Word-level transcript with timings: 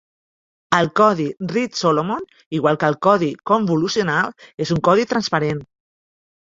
El 0.77 0.87
codi 0.99 1.27
Reed-Solomon, 1.51 2.25
igual 2.61 2.81
que 2.85 2.91
el 2.91 2.99
codi 3.09 3.31
convolucional, 3.53 4.35
és 4.67 4.77
un 4.79 4.85
codi 4.91 5.11
transparent. 5.15 5.63